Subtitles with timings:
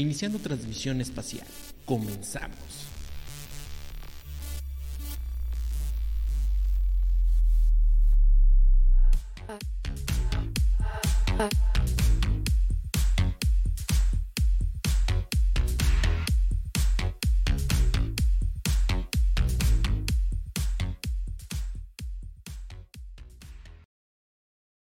[0.00, 1.46] iniciando transmisión espacial.
[1.84, 2.92] Comenzamos.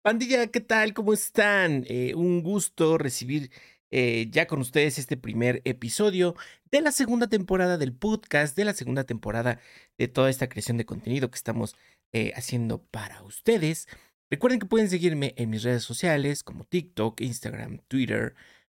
[0.04, 0.94] Pandilla, ¿qué tal?
[0.94, 1.86] ¿Cómo están?
[1.88, 3.52] Eh, un gusto recibir
[3.92, 6.36] eh, ya con ustedes este primer episodio
[6.72, 9.60] de la segunda temporada del podcast, de la segunda temporada
[9.98, 11.76] de toda esta creación de contenido que estamos
[12.14, 13.88] eh, haciendo para ustedes.
[14.30, 18.34] Recuerden que pueden seguirme en mis redes sociales como TikTok, Instagram, Twitter,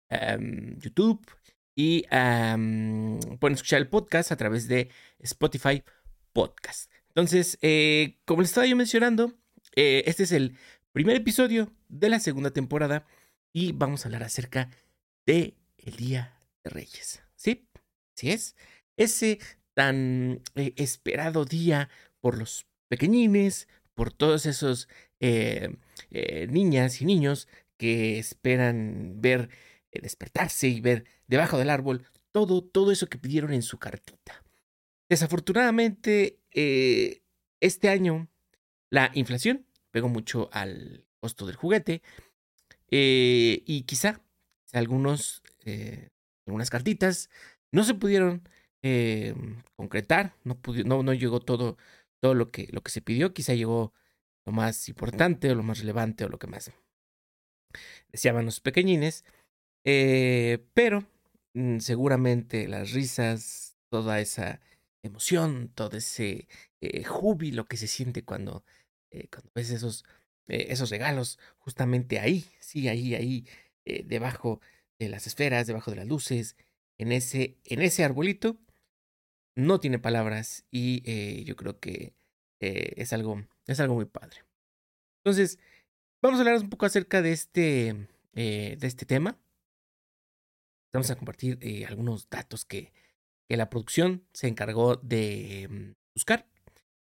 [0.09, 1.25] em, YouTube
[1.75, 5.83] y pueden escuchar el podcast a través de Spotify
[6.31, 6.91] Podcast.
[7.09, 7.57] Entonces,
[8.25, 9.33] como les estaba yo mencionando,
[9.73, 10.57] este es el
[10.91, 13.05] primer episodio de la segunda temporada
[13.53, 14.86] y vamos a hablar acerca de
[15.27, 17.21] el Día de Reyes.
[17.35, 17.67] ¿Sí?
[18.15, 18.55] ¿Sí es?
[18.95, 19.39] Ese
[19.73, 21.89] tan eh, esperado día
[22.21, 24.87] por los pequeñines, por todos esos
[25.19, 25.75] eh,
[26.11, 29.49] eh, niñas y niños que esperan ver
[29.91, 34.43] despertarse y ver debajo del árbol todo, todo eso que pidieron en su cartita.
[35.09, 36.39] Desafortunadamente,
[37.59, 38.27] este año
[38.91, 42.03] la inflación pegó mucho al costo del juguete.
[42.89, 44.21] Y quizá
[44.73, 46.09] algunos, eh,
[46.45, 47.29] algunas cartitas
[47.71, 48.47] no se pudieron
[48.83, 49.35] eh,
[49.75, 51.77] concretar, no, no, no, llegó todo,
[52.21, 53.93] todo lo, que, lo que se pidió, quizá llegó
[54.45, 56.71] lo más importante o lo más relevante o lo que más
[58.11, 59.25] deseaban los pequeñines,
[59.83, 61.05] pero
[61.53, 64.61] mm, seguramente las risas, toda esa
[65.03, 66.47] emoción, todo ese
[67.05, 68.63] júbilo que se siente cuando
[69.11, 70.05] eh, cuando ves esos,
[70.47, 73.47] eh, esos regalos justamente ahí, sí, ahí, ahí,
[73.87, 74.61] eh, debajo
[74.99, 76.55] de las esferas, debajo de las luces,
[76.97, 78.57] en ese, en ese arbolito,
[79.55, 82.13] no tiene palabras y yo creo que
[82.59, 84.43] es, algo, es algo muy padre.
[85.23, 85.59] Entonces,
[86.21, 89.39] vamos a hablar un poco acerca de este, de este tema.
[90.93, 92.91] Vamos a compartir algunos datos que,
[93.47, 96.47] que la producción se encargó de mm, buscar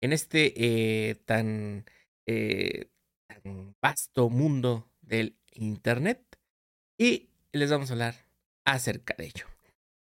[0.00, 1.86] en este eh, tan,
[2.26, 2.90] eh,
[3.26, 6.23] tan vasto mundo del Internet
[6.98, 8.14] y les vamos a hablar
[8.64, 9.46] acerca de ello.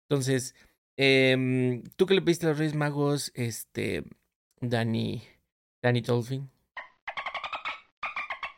[0.08, 0.54] Entonces,
[0.96, 4.04] eh, tú que le pediste a los Reyes Magos, este,
[4.60, 5.22] Danny,
[5.82, 6.50] Danny Dolphin.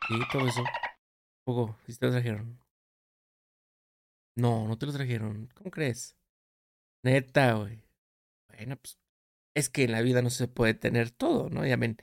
[0.09, 0.63] Y todo eso.
[1.45, 2.59] Poco, si te lo trajeron.
[4.35, 5.49] No, no te lo trajeron.
[5.53, 6.15] ¿Cómo crees?
[7.03, 7.83] Neta, güey.
[8.49, 8.97] Bueno, pues
[9.55, 11.65] es que en la vida no se puede tener todo, ¿no?
[11.65, 11.97] Ya ven,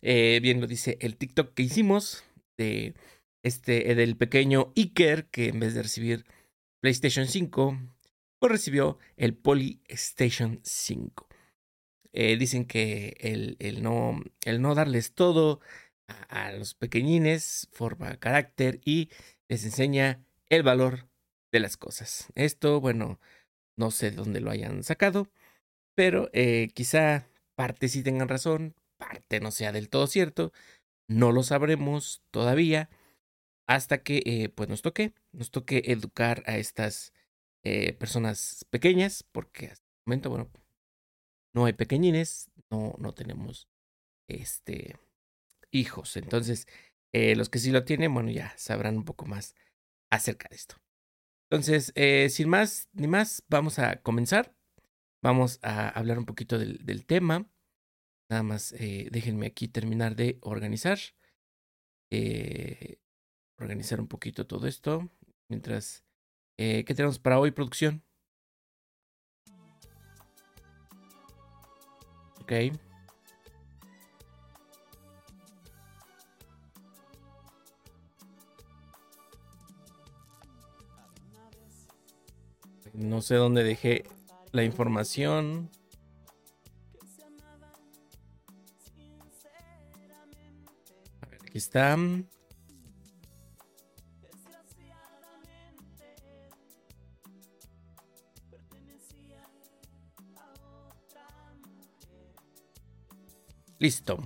[0.00, 2.24] eh, bien lo dice el TikTok que hicimos
[2.56, 2.94] de
[3.44, 6.24] este, del pequeño Iker que en vez de recibir
[6.80, 7.78] PlayStation 5,
[8.40, 11.28] pues recibió el PolyStation 5.
[12.12, 15.60] Eh, dicen que el, el, no, el no darles todo
[16.08, 19.10] a, los pequeñines forma carácter y
[19.48, 21.08] les enseña el valor
[21.52, 22.28] de las cosas.
[22.34, 23.20] Esto, bueno,
[23.76, 25.28] no sé de dónde lo hayan sacado,
[25.94, 30.52] pero eh, quizá parte sí tengan razón, parte no sea del todo cierto.
[31.08, 32.88] No lo sabremos todavía
[33.66, 37.12] hasta que eh, pues nos toque, nos toque educar a estas
[37.62, 40.50] eh, personas pequeñas, porque hasta el momento, bueno,
[41.54, 43.68] no hay pequeñines, no, no tenemos
[44.28, 44.98] este
[45.70, 46.16] hijos.
[46.16, 46.66] Entonces,
[47.12, 49.54] los que sí lo tienen, bueno, ya sabrán un poco más
[50.10, 50.76] acerca de esto.
[51.48, 51.92] Entonces,
[52.32, 54.54] sin más ni más, vamos a comenzar.
[55.24, 57.48] Vamos a hablar un poquito del, tema.
[58.28, 60.98] Nada más eh, déjenme aquí terminar de organizar.
[62.10, 62.98] Eh,
[63.58, 65.08] organizar un poquito todo esto.
[65.48, 66.04] Mientras,
[66.58, 68.02] eh, ¿qué tenemos para hoy, producción?
[72.42, 72.52] Ok.
[82.92, 84.04] No sé dónde dejé
[84.52, 85.68] la información.
[91.42, 91.96] Aquí está.
[103.84, 104.16] Listo.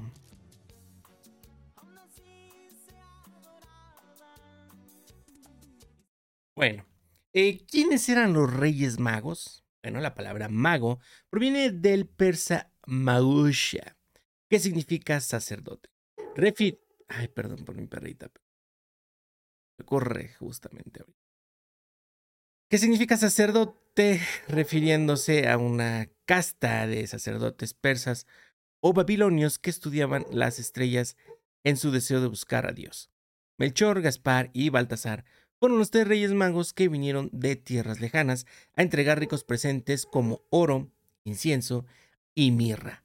[6.54, 6.86] Bueno,
[7.32, 9.64] eh, ¿quiénes eran los Reyes Magos?
[9.82, 13.96] Bueno, la palabra mago proviene del persa mausha,
[14.48, 15.88] que significa sacerdote.
[16.36, 16.78] Refi...
[17.08, 18.30] Ay, perdón por mi perrita.
[19.84, 21.18] Corre justamente ahorita.
[22.70, 24.20] ¿Qué significa sacerdote?
[24.46, 28.28] Refiriéndose a una casta de sacerdotes persas
[28.80, 31.16] o babilonios que estudiaban las estrellas
[31.64, 33.10] en su deseo de buscar a Dios.
[33.56, 35.24] Melchor, Gaspar y Baltasar
[35.58, 40.42] fueron los tres reyes magos que vinieron de tierras lejanas a entregar ricos presentes como
[40.50, 40.90] oro,
[41.24, 41.84] incienso
[42.34, 43.02] y mirra,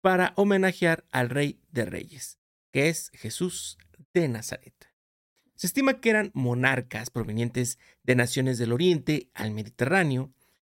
[0.00, 2.38] para homenajear al rey de reyes,
[2.72, 3.78] que es Jesús
[4.12, 4.74] de Nazaret.
[5.54, 10.32] Se estima que eran monarcas provenientes de naciones del Oriente al Mediterráneo,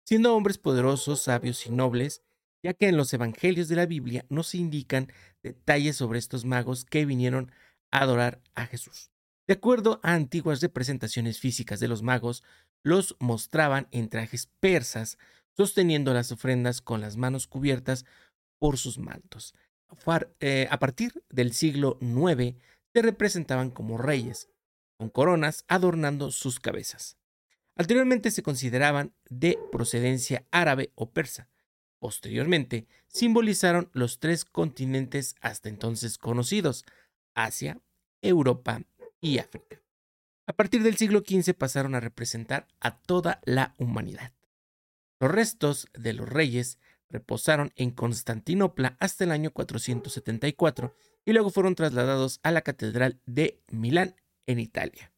[0.04, 2.22] siendo hombres poderosos, sabios y nobles,
[2.64, 5.12] ya que en los evangelios de la Biblia no se indican
[5.44, 7.52] detalles sobre estos magos que vinieron
[7.92, 9.12] a adorar a Jesús.
[9.46, 12.44] De acuerdo a antiguas representaciones físicas de los magos,
[12.82, 15.18] los mostraban en trajes persas,
[15.56, 18.06] sosteniendo las ofrendas con las manos cubiertas
[18.60, 19.54] por sus mantos.
[20.40, 22.56] Eh, a partir del siglo IX
[22.94, 24.50] se representaban como reyes,
[24.98, 27.18] con coronas adornando sus cabezas.
[27.76, 31.50] Anteriormente se consideraban de procedencia árabe o persa.
[32.04, 36.84] Posteriormente simbolizaron los tres continentes hasta entonces conocidos,
[37.34, 37.80] Asia,
[38.22, 38.82] Europa
[39.22, 39.82] y África.
[40.46, 44.34] A partir del siglo XV pasaron a representar a toda la humanidad.
[45.22, 46.78] Los restos de los reyes
[47.10, 53.62] reposaron en Constantinopla hasta el año 474 y luego fueron trasladados a la Catedral de
[53.70, 55.14] Milán en Italia.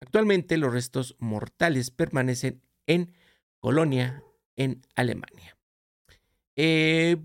[0.00, 3.12] Actualmente los restos mortales permanecen en
[3.58, 4.22] Colonia,
[4.54, 5.56] en Alemania.
[6.56, 7.16] Eh,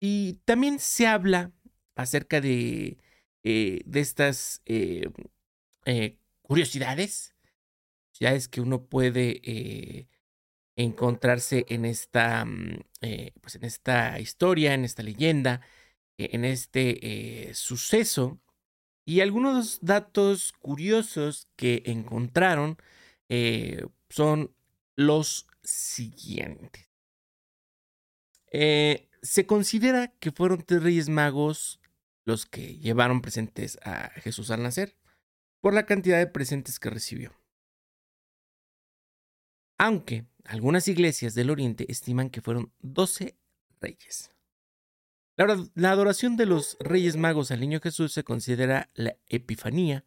[0.00, 1.52] y también se habla
[1.94, 2.98] acerca de
[3.44, 5.10] eh, de estas eh,
[6.42, 7.34] curiosidades,
[8.12, 10.08] curiosidades que uno puede
[10.76, 12.84] encontrarse en esta, mm,
[13.40, 15.60] pues en esta historia, en esta leyenda,
[16.18, 18.40] en este suceso.
[19.04, 22.78] Y algunos datos curiosos que encontraron
[24.08, 24.54] son
[24.96, 26.91] los siguientes.
[28.52, 31.80] Se considera que fueron tres reyes magos
[32.24, 34.96] los que llevaron presentes a Jesús al nacer,
[35.60, 37.32] por la cantidad de presentes que recibió.
[39.78, 43.36] Aunque algunas iglesias del Oriente estiman que fueron 12
[43.80, 44.30] reyes.
[45.36, 50.04] La adoración de los reyes magos al niño Jesús se considera la epifanía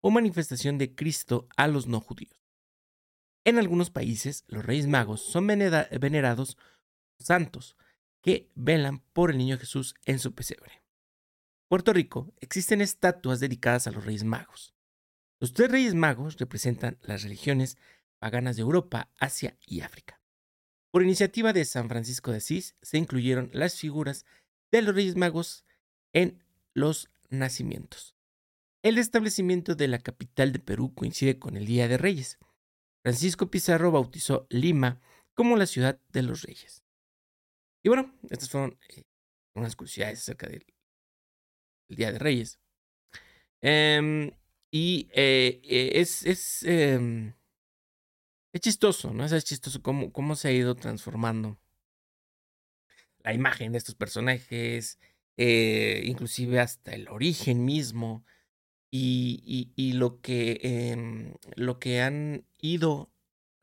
[0.00, 2.36] o manifestación de Cristo a los no judíos.
[3.44, 6.58] En algunos países, los reyes magos son venerados
[7.18, 7.76] santos
[8.24, 10.82] que velan por el niño Jesús en su pesebre.
[11.68, 14.74] Puerto Rico existen estatuas dedicadas a los Reyes Magos.
[15.40, 17.76] Los tres Reyes Magos representan las religiones
[18.18, 20.22] paganas de Europa, Asia y África.
[20.90, 24.24] Por iniciativa de San Francisco de Asís se incluyeron las figuras
[24.72, 25.66] de los Reyes Magos
[26.14, 26.42] en
[26.72, 28.16] los nacimientos.
[28.82, 32.38] El establecimiento de la capital de Perú coincide con el Día de Reyes.
[33.02, 35.02] Francisco Pizarro bautizó Lima
[35.34, 36.83] como la ciudad de los reyes.
[37.84, 39.02] Y bueno, estas fueron eh,
[39.54, 40.64] unas curiosidades acerca del
[41.88, 42.58] el Día de Reyes.
[43.60, 44.30] Em,
[44.70, 47.34] y eh, eh, es, es, em,
[48.52, 49.24] es chistoso, ¿no?
[49.24, 51.58] Es chistoso cómo, cómo se ha ido transformando
[53.18, 54.98] la imagen de estos personajes,
[55.36, 58.24] eh, inclusive hasta el origen mismo
[58.90, 63.10] y, y, lo, que, em, lo que han ido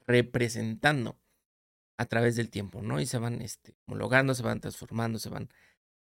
[0.06, 1.21] representando
[2.02, 3.00] a través del tiempo, ¿no?
[3.00, 5.50] Y se van este, homologando, se van transformando, se van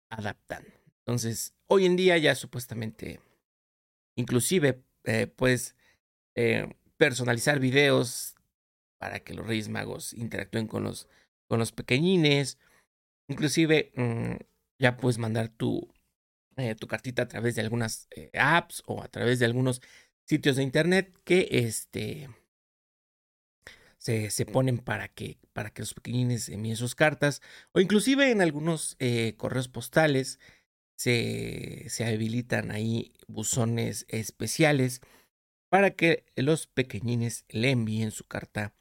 [0.09, 0.71] adaptando.
[1.01, 3.21] Entonces, hoy en día ya supuestamente,
[4.17, 5.77] inclusive, eh, puedes
[6.35, 8.37] eh, personalizar videos
[8.99, 11.09] para que los Reyes Magos interactúen con los,
[11.47, 12.57] con los pequeñines.
[13.29, 14.37] Inclusive, mm,
[14.79, 15.93] ya puedes mandar tu,
[16.57, 19.83] eh, tu cartita a través de algunas apps o a través de algunos
[20.25, 22.31] sitios de internet que este,
[24.03, 27.41] se, se, ponen para que, para que los pequeñines envíen sus cartas
[27.73, 28.97] o inclusive en algunos
[29.37, 30.39] correos postales
[31.03, 35.01] se, habilitan ahí buzones especiales
[35.69, 38.75] para que los pequeñines le envíen su carta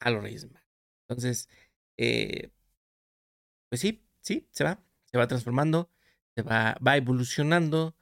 [0.00, 0.68] a los Reyes Magos.
[1.08, 1.48] Entonces,
[1.96, 2.50] eh,
[3.70, 5.90] pues sí, sí, se va, se va transformando,
[6.34, 7.96] se va, va evolucionando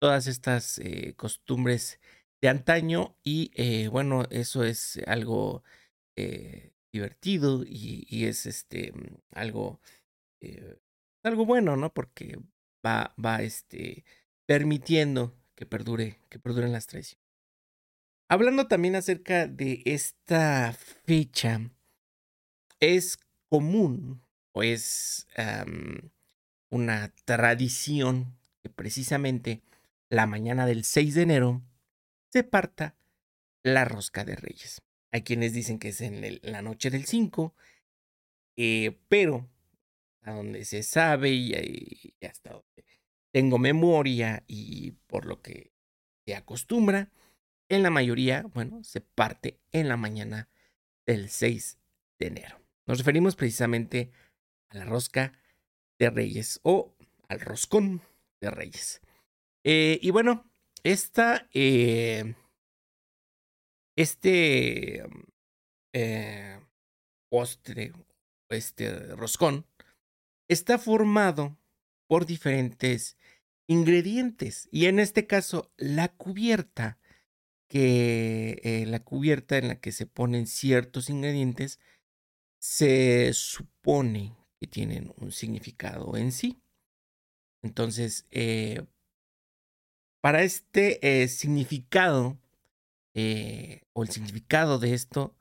[0.00, 2.00] todas estas eh, costumbres
[2.40, 5.62] de antaño y eh, bueno, eso es algo
[6.92, 8.92] divertido y, es este
[9.30, 9.80] algo
[11.22, 11.92] algo bueno, ¿no?
[11.92, 12.38] Porque
[12.84, 14.04] va, va este,
[14.46, 17.26] permitiendo que perdure, que perduren las tradiciones.
[18.28, 20.72] Hablando también acerca de esta
[21.04, 21.70] fecha,
[22.80, 23.18] es
[23.48, 25.26] común o es
[26.70, 29.62] una tradición que precisamente
[30.08, 31.62] la mañana del 6 de enero
[32.32, 32.96] se parta
[33.62, 34.82] la rosca de reyes.
[35.16, 37.54] Hay quienes dicen que es en la noche del 5,
[38.58, 39.48] eh, pero
[40.20, 41.54] a donde se sabe y,
[42.20, 42.84] y hasta donde
[43.32, 45.72] tengo memoria y por lo que
[46.26, 47.10] se acostumbra,
[47.70, 50.50] en la mayoría, bueno, se parte en la mañana
[51.06, 51.78] del 6
[52.18, 52.60] de enero.
[52.84, 54.10] Nos referimos precisamente
[54.68, 55.32] a la rosca
[55.98, 56.94] de Reyes o
[57.26, 58.02] al roscón
[58.42, 59.00] de Reyes.
[59.64, 60.44] Eh, y bueno,
[60.82, 62.34] esta, eh,
[63.96, 65.04] este
[65.92, 66.60] eh,
[67.30, 67.92] postre,
[68.50, 69.66] este roscón,
[70.48, 71.58] está formado
[72.06, 73.16] por diferentes
[73.66, 74.68] ingredientes.
[74.70, 76.98] Y en este caso, la cubierta,
[77.68, 81.80] que la cubierta en la que se ponen ciertos ingredientes,
[82.60, 86.60] se supone que tienen un significado en sí.
[87.62, 88.84] Entonces, eh,
[90.20, 92.38] para este eh, significado,
[93.16, 95.34] eh, o el significado de esto,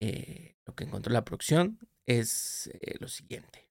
[0.00, 3.68] lo que encontró la producción es lo siguiente.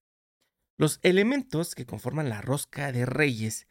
[0.78, 3.66] Los elementos que conforman la rosca de reyes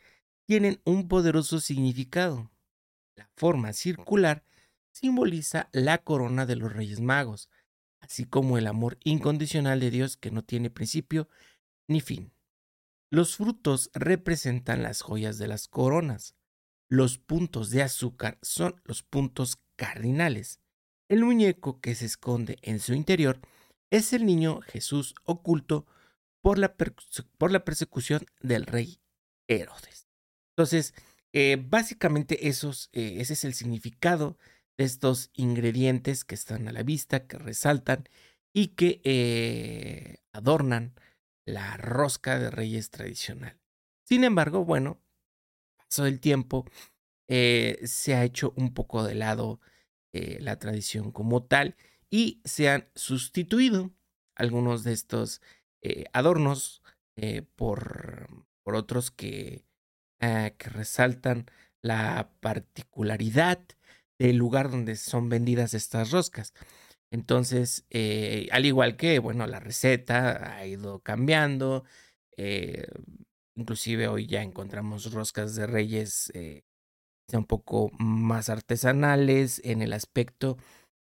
[0.46, 2.52] tienen un poderoso significado.
[3.16, 4.44] La forma circular
[4.92, 7.50] simboliza la corona de los reyes magos,
[8.00, 11.28] así como el amor incondicional de Dios que no tiene principio
[11.88, 12.32] ni fin.
[13.10, 16.36] Los frutos representan las joyas de las coronas.
[16.88, 20.60] Los puntos de azúcar son los puntos cardinales.
[21.10, 23.40] El muñeco que se esconde en su interior
[23.90, 25.88] es el niño Jesús oculto
[26.40, 26.76] por la,
[27.40, 29.02] por la persecución del rey
[29.48, 30.08] Herodes.
[30.52, 30.94] Entonces,
[31.34, 34.38] eh, básicamente esos, eh, ese es el significado
[34.78, 38.08] estos ingredientes que están a la vista, que resaltan
[38.54, 40.94] y que eh, adornan
[41.46, 43.60] la rosca de reyes tradicional.
[44.04, 45.02] Sin embargo, bueno,
[45.76, 46.66] paso del tiempo,
[47.32, 49.62] eh, se ha hecho un poco de lado
[50.14, 51.76] eh, la tradición como tal
[52.10, 53.92] y se han sustituido
[54.36, 55.42] algunos de estos
[56.14, 56.84] adornos
[57.56, 59.66] por, por, otros que,
[60.20, 61.46] ah, que resaltan
[61.82, 63.60] la particularidad
[64.20, 66.54] del lugar donde son vendidas estas roscas.
[67.12, 71.84] Entonces, eh, al igual que, bueno, la receta ha ido cambiando,
[72.38, 72.88] eh,
[73.56, 76.64] inclusive hoy ya encontramos roscas de reyes eh,
[77.38, 80.58] un poco más artesanales en el aspecto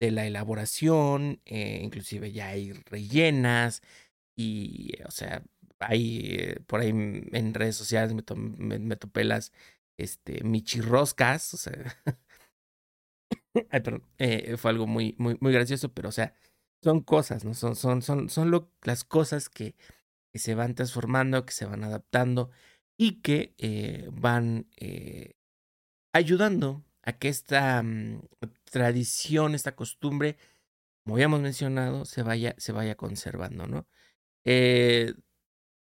[0.00, 3.83] de la elaboración, inclusive ya hay rellenas
[4.37, 5.43] y, o sea,
[5.81, 9.53] hay por ahí en redes sociales me, topé las
[9.99, 11.97] este, michirroscas, o sea.
[14.19, 16.35] Eh, fue algo muy, muy, muy gracioso, pero o sea,
[16.83, 17.55] son cosas, ¿no?
[17.55, 19.75] Son, son, son, son lo, las cosas que,
[20.35, 22.50] se van transformando, que se van adaptando
[22.97, 25.35] y que eh, van eh,
[26.12, 28.23] ayudando a que esta mm,
[28.64, 30.37] tradición, esta costumbre,
[31.05, 33.87] como habíamos mencionado, se vaya, se vaya conservando, ¿no?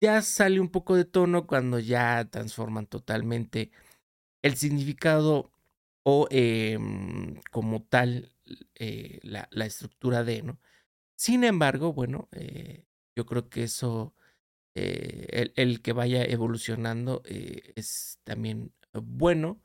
[0.01, 3.71] ya sale un poco de tono cuando ya transforman totalmente
[4.41, 5.51] el significado
[6.03, 8.31] o em, como tal
[8.75, 10.59] eh, la, estructura de, ¿no?
[11.15, 14.15] Sin embargo, bueno, eh, yo creo que eso,
[14.75, 19.61] eh, el, que vaya evolucionando es también bueno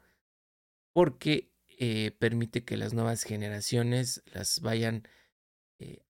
[0.95, 1.51] porque
[2.19, 5.07] permite que las nuevas generaciones las vayan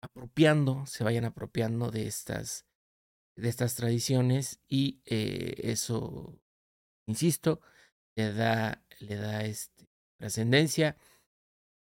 [0.00, 2.66] apropiando, se vayan apropiando de estas,
[3.36, 6.38] de estas tradiciones y eso,
[7.08, 7.60] insisto,
[8.16, 9.88] le da, le da este,
[10.18, 10.96] trascendencia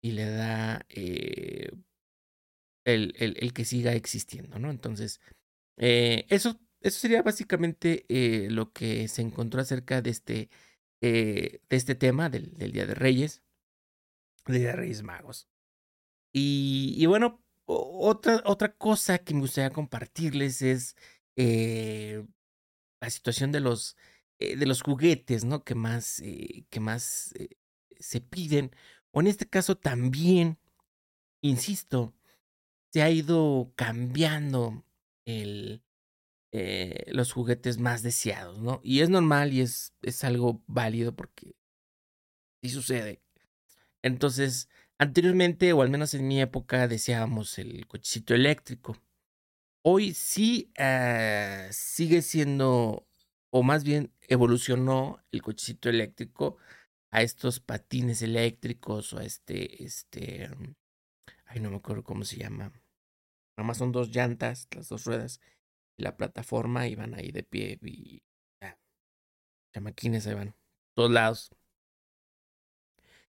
[0.03, 1.71] y le da eh,
[2.85, 4.71] el, el, que siga existiendo, ¿no?
[4.71, 5.21] Entonces,
[5.77, 10.51] eh, eso, eso sería básicamente eh, lo que se encontró acerca de este,
[11.01, 13.43] de este tema del, del, Día de Reyes,
[14.47, 15.49] del Día de Reyes Magos.
[16.33, 20.97] Y, y bueno, otra, otra cosa que me gustaría compartirles es
[21.37, 23.97] la situación de los,
[24.39, 25.65] de los juguetes, ¿no?
[25.65, 26.23] Que más,
[26.71, 27.33] que más
[28.01, 28.73] se piden,
[29.11, 30.59] o en este caso también,
[31.41, 32.15] insisto,
[32.93, 34.85] se ha ido cambiando
[35.25, 35.83] el,
[36.51, 38.81] eh, los juguetes más deseados, ¿no?
[38.83, 41.55] Y es normal y es, es algo válido porque
[42.63, 43.23] sí sucede.
[44.03, 48.97] Entonces, anteriormente, o al menos en mi época, deseábamos el cochecito eléctrico.
[49.83, 53.07] Hoy sí uh, sigue siendo,
[53.51, 56.57] o más bien evolucionó el cochecito eléctrico
[57.11, 60.75] a estos patines eléctricos o a este, este, mm,
[61.47, 62.73] ay, no me acuerdo cómo se llama.
[63.57, 65.41] Nada más son dos llantas, las dos ruedas
[65.99, 68.23] la plataforma y van ahí de pie y
[68.63, 68.79] ya.
[69.75, 70.55] Chamaquines ahí van,
[70.95, 71.51] todos lados.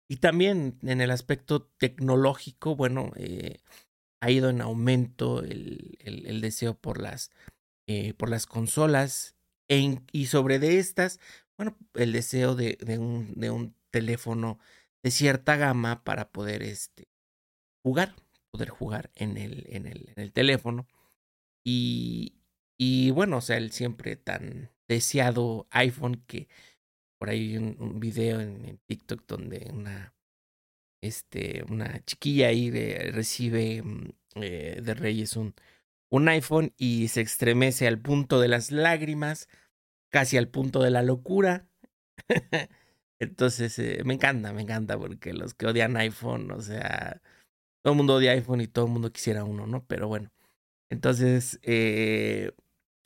[0.08, 3.60] Y también en el aspecto tecnológico, bueno, eh,
[4.20, 7.30] ha ido en aumento el, el, deseo por las,
[7.86, 9.36] eh, por las consolas
[9.68, 11.20] y sobre de estas,
[11.56, 14.58] bueno, el deseo de, de, un, de un teléfono
[15.02, 17.08] de cierta gama para poder este,
[17.84, 18.16] jugar,
[18.50, 20.88] poder jugar en el, en el, en el teléfono.
[21.64, 22.39] Y,
[22.82, 26.48] y bueno, o sea, el siempre tan deseado iPhone que
[27.18, 30.14] por ahí un, un video en, TikTok donde una,
[31.02, 32.70] este, una chiquilla ahí
[33.10, 35.54] recibe mm, eh, de Reyes un,
[36.10, 39.48] un iPhone y se estremece al punto de las lágrimas,
[40.10, 41.68] casi al punto de la locura.
[43.20, 47.20] Entonces, eh, me encanta, me encanta, porque los que odian iPhone, o sea,
[47.82, 49.84] todo el mundo odia iPhone y todo el mundo quisiera uno, ¿no?
[49.86, 50.32] Pero bueno,
[50.90, 52.52] entonces, eh,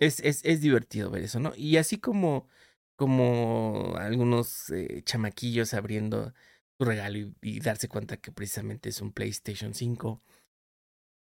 [0.05, 1.53] es, es, es, divertido ver eso, ¿no?
[1.57, 2.49] Y así como,
[2.97, 6.33] como algunos eh, chamaquillos abriendo
[6.79, 10.23] su regalo y, darse cuenta que precisamente es un PlayStation 5.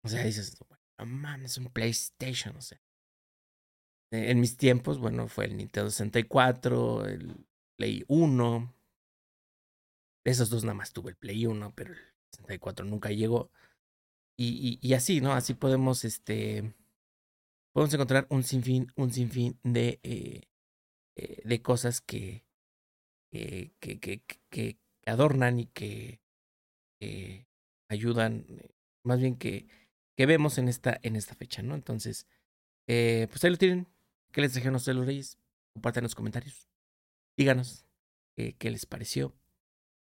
[0.03, 0.57] O sea, dices,
[0.97, 2.81] no mames, es un PlayStation, o sea.
[4.11, 7.45] En mis tiempos, bueno, fue el Nintendo 64, el
[7.77, 8.73] Play 1,
[10.25, 11.99] esos dos nada más tuve el Play 1, pero el
[12.31, 13.51] 64 nunca llegó.
[14.37, 15.33] Y, y, así, ¿no?
[15.33, 16.73] Así podemos, este,
[17.73, 20.43] podemos encontrar un sinfín, un sinfín de, eh,
[21.15, 22.45] eh, de cosas que,
[23.31, 26.21] que, que, que, adornan y que
[27.89, 28.69] ayudan, eh,
[29.03, 29.67] más bien que,
[30.15, 31.75] que vemos en esta, en esta fecha, ¿no?
[31.75, 32.27] Entonces,
[32.85, 33.87] pues ahí lo tienen.
[34.31, 35.37] ¿Qué les trajeron a los reyes?
[35.73, 36.67] Compartan los comentarios.
[37.37, 37.85] Díganos
[38.35, 39.35] qué les pareció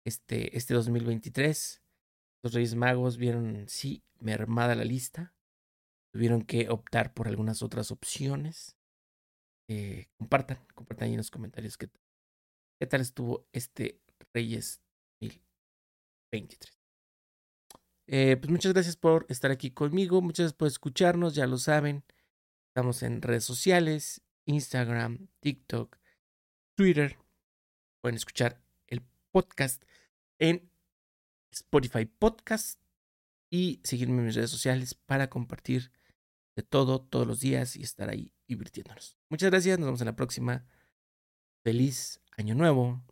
[0.06, 1.82] este, este 2023.
[2.44, 5.34] Los Reyes Magos vieron, sí, mermada la lista.
[6.12, 8.76] Tuvieron que optar por algunas otras opciones.
[9.70, 11.90] Eh, compartan, compartan ahí en los comentarios qué,
[12.80, 14.02] qué tal estuvo este
[14.34, 14.82] Reyes
[15.22, 16.78] 2023.
[18.08, 22.04] Eh, pues muchas gracias por estar aquí conmigo, muchas gracias por escucharnos, ya lo saben.
[22.68, 25.98] Estamos en redes sociales, Instagram, TikTok,
[26.76, 27.18] Twitter.
[28.02, 29.84] Pueden escuchar el podcast
[30.40, 30.70] en
[31.52, 32.82] Spotify Podcast
[33.50, 35.92] y seguirme en mis redes sociales para compartir
[36.56, 39.18] de todo todos los días y estar ahí divirtiéndonos.
[39.30, 40.66] Muchas gracias, nos vemos en la próxima.
[41.64, 43.04] Feliz año nuevo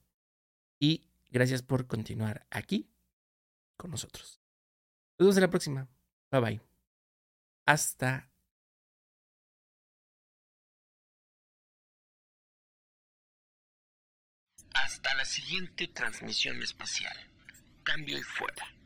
[0.79, 2.89] y gracias por continuar aquí
[3.77, 4.41] con nosotros.
[5.17, 5.87] Nos vemos en la próxima.
[6.31, 6.61] Bye bye.
[7.65, 8.29] Hasta
[14.73, 17.15] Hasta la siguiente transmisión espacial.
[17.83, 18.78] Cambio y fuera.